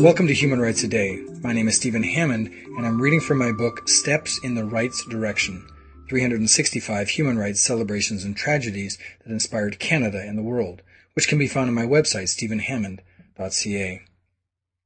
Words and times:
Welcome 0.00 0.28
to 0.28 0.32
Human 0.32 0.62
Rights 0.62 0.80
Today. 0.80 1.22
My 1.42 1.52
name 1.52 1.68
is 1.68 1.76
Stephen 1.76 2.02
Hammond, 2.02 2.46
and 2.48 2.86
I'm 2.86 3.02
reading 3.02 3.20
from 3.20 3.36
my 3.36 3.52
book 3.52 3.86
Steps 3.86 4.40
in 4.42 4.54
the 4.54 4.64
Rights 4.64 5.04
Direction 5.04 5.68
365 6.08 7.10
Human 7.10 7.36
Rights 7.36 7.60
Celebrations 7.60 8.24
and 8.24 8.34
Tragedies 8.34 8.96
that 9.22 9.30
Inspired 9.30 9.78
Canada 9.78 10.18
and 10.18 10.38
the 10.38 10.42
World, 10.42 10.80
which 11.12 11.28
can 11.28 11.36
be 11.36 11.46
found 11.46 11.68
on 11.68 11.74
my 11.74 11.84
website, 11.84 12.28
stephenhammond.ca. 12.28 14.00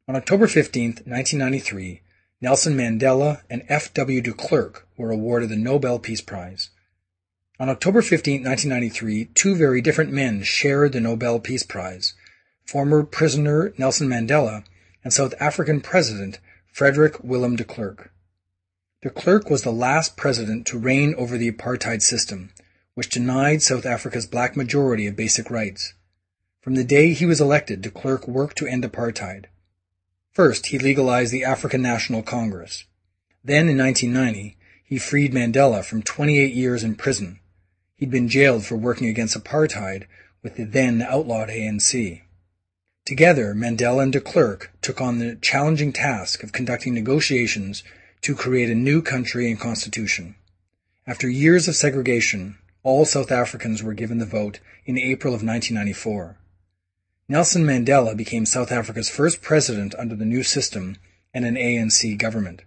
On 0.09 0.17
October 0.17 0.49
15, 0.49 0.85
1993, 1.05 2.03
Nelson 2.41 2.77
Mandela 2.77 3.43
and 3.49 3.63
F. 3.69 3.95
W. 3.95 4.21
de 4.21 4.33
Klerk 4.33 4.89
were 4.97 5.13
awarded 5.13 5.49
the 5.49 5.57
Nobel 5.57 6.01
Peace 6.01 6.23
Prize. 6.23 6.71
On 7.61 7.69
October 7.69 8.03
15, 8.03 8.43
1993, 8.43 9.27
two 9.27 9.55
very 9.55 9.81
different 9.81 10.11
men 10.11 10.43
shared 10.43 10.93
the 10.93 10.99
Nobel 10.99 11.39
Peace 11.39 11.63
Prize. 11.63 12.15
Former 12.67 13.05
prisoner 13.05 13.73
Nelson 13.79 14.09
Mandela 14.09 14.65
and 15.05 15.13
South 15.13 15.35
African 15.39 15.81
President 15.81 16.41
Frederick 16.73 17.23
Willem 17.23 17.55
de 17.55 17.63
Klerk. 17.63 18.11
De 19.03 19.11
Klerk 19.11 19.51
was 19.51 19.63
the 19.63 19.71
last 19.71 20.17
president 20.17 20.67
to 20.67 20.79
reign 20.79 21.15
over 21.17 21.37
the 21.37 21.53
apartheid 21.53 22.03
system, 22.03 22.51
which 22.95 23.11
denied 23.11 23.63
South 23.63 23.85
Africa's 23.85 24.27
black 24.27 24.57
majority 24.57 25.07
of 25.07 25.15
basic 25.15 25.51
rights. 25.51 25.93
From 26.63 26.75
the 26.75 26.83
day 26.83 27.13
he 27.13 27.27
was 27.27 27.41
elected, 27.41 27.83
de 27.83 27.91
Klerk 27.91 28.27
worked 28.27 28.57
to 28.57 28.67
end 28.67 28.83
apartheid. 28.83 29.45
First, 30.33 30.67
he 30.67 30.79
legalized 30.79 31.33
the 31.33 31.45
African 31.45 31.83
National 31.83 32.23
Congress. 32.23 32.85
Then, 33.45 33.69
in 33.69 33.79
1990, 33.79 34.57
he 34.83 34.99
freed 34.99 35.33
Mandela 35.33 35.85
from 35.85 36.03
28 36.03 36.55
years 36.55 36.83
in 36.83 36.97
prison. 36.97 37.39
He'd 37.95 38.11
been 38.11 38.29
jailed 38.29 38.65
for 38.65 38.77
working 38.77 39.07
against 39.09 39.37
apartheid 39.37 40.07
with 40.43 40.57
the 40.57 40.65
then 40.65 41.03
outlawed 41.03 41.51
ANC. 41.51 42.23
Together, 43.05 43.55
Mandela 43.55 44.03
and 44.03 44.13
de 44.15 44.21
Klerk 44.21 44.71
took 44.81 44.99
on 44.99 45.19
the 45.19 45.37
challenging 45.37 45.93
task 45.93 46.43
of 46.43 46.53
conducting 46.53 46.95
negotiations 46.95 47.85
to 48.23 48.35
create 48.35 48.71
a 48.71 48.75
new 48.75 49.03
country 49.03 49.51
and 49.51 49.61
constitution. 49.61 50.37
After 51.07 51.29
years 51.29 51.69
of 51.69 51.77
segregation, 51.77 52.57
all 52.83 53.05
South 53.05 53.31
Africans 53.31 53.83
were 53.83 53.93
given 53.93 54.19
the 54.19 54.25
vote 54.25 54.59
in 54.87 54.99
April 54.99 55.35
of 55.35 55.43
1994. 55.43 56.39
Nelson 57.29 57.67
Mandela 57.67 58.17
became 58.17 58.47
South 58.47 58.73
Africa's 58.73 59.11
first 59.11 59.43
president 59.43 59.95
under 59.97 60.17
the 60.17 60.25
new 60.25 60.43
system 60.43 60.97
and 61.35 61.45
an 61.45 61.57
ANC 61.57 62.17
government. 62.17 62.63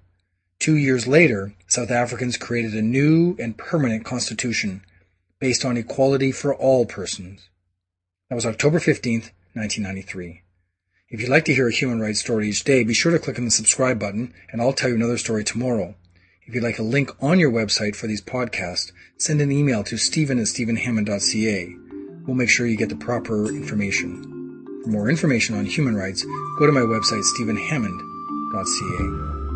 Two 0.60 0.76
years 0.76 1.08
later, 1.08 1.56
South 1.68 1.90
Africans 1.90 2.38
created 2.38 2.76
a 2.76 2.82
new 2.84 3.36
and 3.40 3.58
permanent 3.58 4.06
constitution 4.06 4.84
based 5.40 5.66
on 5.66 5.78
equality 5.78 6.32
for 6.32 6.54
all 6.54 6.86
persons. 6.86 7.50
That 8.30 8.36
was 8.36 8.46
October 8.46 8.80
15th, 8.80 9.32
1993. 9.58 10.44
If 11.10 11.22
you'd 11.22 11.30
like 11.30 11.46
to 11.46 11.54
hear 11.54 11.68
a 11.68 11.74
human 11.74 12.00
rights 12.00 12.20
story 12.20 12.50
each 12.50 12.64
day, 12.64 12.84
be 12.84 12.94
sure 12.94 13.12
to 13.12 13.20
click 13.20 13.40
on 13.40 13.46
the 13.46 13.52
subscribe 13.52 14.00
button 14.00 14.34
and 14.52 14.62
I'll 14.62 14.74
tell 14.74 14.90
you 14.90 14.96
another 14.96 15.18
story 15.18 15.44
tomorrow. 15.44 15.96
If 16.46 16.56
you'd 16.56 16.64
like 16.64 16.80
a 16.80 16.84
link 16.84 17.12
on 17.22 17.40
your 17.40 17.52
website 17.52 17.96
for 17.96 18.08
these 18.08 18.22
podcasts, 18.22 18.92
send 19.18 19.42
an 19.42 19.52
email 19.52 19.84
to 19.86 19.98
stephen 19.98 20.40
at 20.40 20.48
stephenhammond.ca. 20.48 21.76
We'll 22.26 22.36
make 22.36 22.50
sure 22.50 22.68
you 22.68 22.78
get 22.78 22.90
the 22.90 22.96
proper 22.96 23.48
information. 23.48 24.82
For 24.84 24.90
more 24.90 25.10
information 25.10 25.58
on 25.58 25.66
human 25.66 25.96
rights, 25.96 26.26
go 26.60 26.66
to 26.66 26.72
my 26.72 26.82
website, 26.82 27.24
stephenhammond.ca. 27.24 29.47